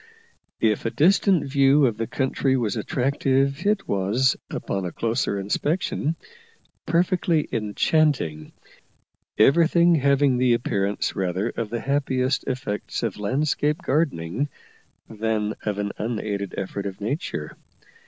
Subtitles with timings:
[0.61, 6.15] If a distant view of the country was attractive, it was, upon a closer inspection,
[6.87, 8.51] perfectly enchanting,
[9.37, 14.49] everything having the appearance rather of the happiest effects of landscape gardening
[15.07, 17.55] than of an unaided effort of nature.